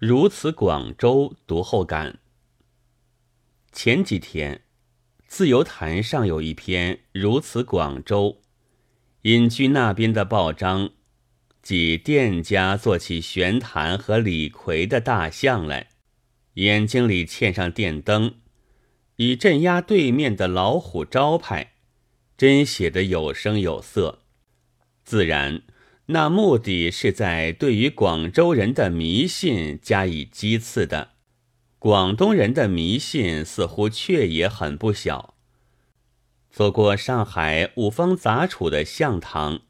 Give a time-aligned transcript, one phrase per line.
[0.00, 2.20] 如此广州读后感。
[3.70, 4.62] 前几天，
[5.26, 8.40] 自由坛上有一篇如此广州，
[9.24, 10.92] 隐居那边的报章，
[11.60, 15.90] 即店家做起玄坛和李逵的大象来，
[16.54, 18.36] 眼睛里嵌上电灯，
[19.16, 21.74] 以镇压对面的老虎招牌，
[22.38, 24.22] 真写得有声有色。
[25.04, 25.60] 自然，
[26.12, 31.10] 那目的是在对于广州人的迷信加以讥刺的。
[31.78, 35.34] 广东人的迷信似乎却也很不小。
[36.50, 39.60] 走过上海五方杂处的象堂，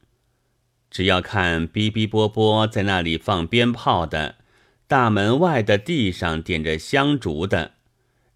[0.89, 4.37] 只要看哔哔啵啵在那里放鞭炮的，
[4.87, 7.73] 大门外的地上点着香烛的，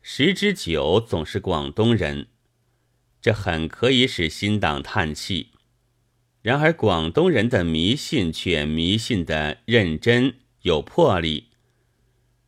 [0.03, 2.27] 十之九总是广东人。
[3.19, 5.49] 这很可以使新党叹气。
[6.45, 11.47] 然而广东人的迷信却迷信的认真有魄力。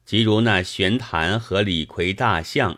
[0.06, 2.78] 即如那玄坛和李逵大象，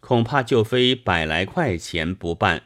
[0.00, 2.62] 恐怕就非百来块钱不办。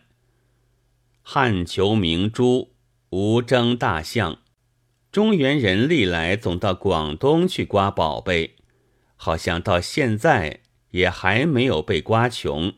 [1.21, 2.77] 汉求明珠、
[3.11, 4.39] 吴征大象，
[5.11, 8.55] 中原人历来总到广东去刮宝贝，
[9.17, 10.61] 好像到现在
[10.93, 12.73] 也还没有被刮穷。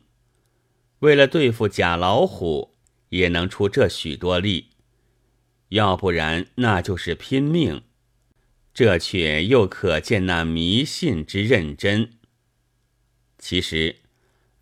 [1.00, 2.74] 为了对付假老虎，
[3.10, 4.70] 也能出这许多力，
[5.70, 7.82] 要不然那就是拼命。
[8.74, 12.12] 这却又可见那迷信之认真。
[13.38, 13.96] 其实，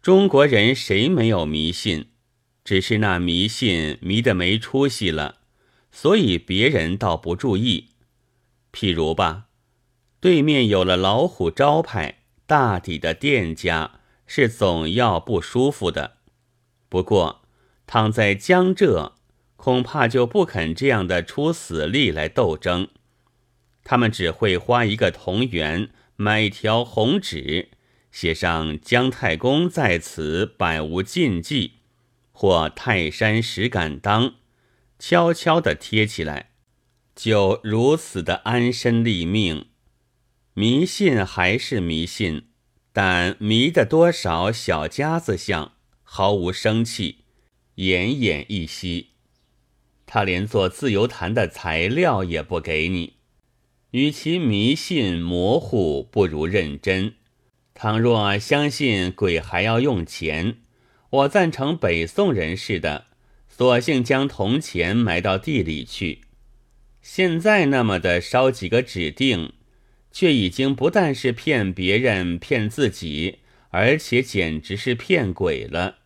[0.01, 2.11] 中国人谁没有迷信？
[2.63, 5.41] 只是那迷信迷得没出息了，
[5.93, 7.91] 所以别人倒不注意。
[8.73, 9.49] 譬如吧，
[10.21, 16.19] 对面有了老虎招牌，大抵的店家是总要不舒服的。
[16.89, 17.43] 不过，
[17.87, 19.17] 躺在江浙，
[19.65, 22.89] 恐怕就不肯这样的出死力来斗争。
[23.83, 27.71] 他们只会花一个铜元买一条红纸，
[28.13, 31.79] 写上“姜太公在此，百无禁忌”
[32.31, 34.35] 或“泰山石敢当”，
[35.01, 36.51] 悄悄地贴起来，
[37.17, 39.69] 就如此的安身立命。
[40.53, 42.49] 迷信还是迷信，
[42.93, 45.73] 但迷的多少小家子像，
[46.03, 47.25] 毫无生气，
[47.77, 49.14] 奄奄一息。
[50.07, 53.15] 他连做自由谈的材料也不给你。
[53.93, 57.15] 与其迷信模糊，不如认真。
[57.75, 60.57] 倘若相信鬼还要用钱，
[61.11, 63.07] 我赞成北宋人似的，
[63.49, 66.23] 索性将铜钱埋到地里去。
[67.03, 69.53] 现在那么的烧几个指定，
[70.11, 73.41] 却已经不但是骗别人、骗自己，
[73.71, 75.99] 而且简直是骗鬼了。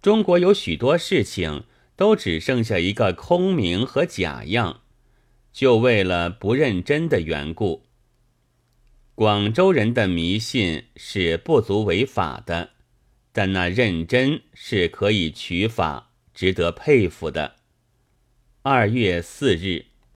[0.00, 1.64] 中国有许多事情
[1.96, 4.80] 都只剩下一个空名和假样。
[5.52, 7.84] 就为了不认真的缘故，
[9.14, 12.70] 广州人的迷信是不足为法的，
[13.32, 17.56] 但那认真是可以取法，值得佩服的。
[18.62, 19.91] 二月四日。